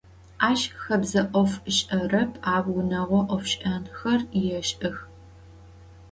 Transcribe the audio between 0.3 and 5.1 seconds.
Aş xebze 'of ış'erep, au vuneğo 'ofş'enxer yêş'ex.